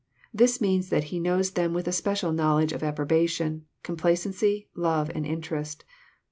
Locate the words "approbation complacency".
2.81-4.67